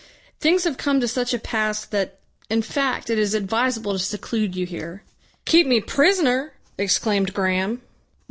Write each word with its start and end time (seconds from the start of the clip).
"Things 0.39 0.63
have 0.63 0.79
come 0.79 0.99
to 0.99 1.07
such 1.07 1.31
a 1.31 1.37
pass 1.37 1.85
that, 1.85 2.17
in 2.49 2.63
fact, 2.63 3.11
it 3.11 3.19
is 3.19 3.35
advisable 3.35 3.93
to 3.93 3.99
seclude 3.99 4.55
you 4.55 4.65
here." 4.65 5.03
"Keep 5.45 5.67
me 5.67 5.79
prisoner!" 5.79 6.53
exclaimed 6.75 7.35
Graham. 7.35 7.83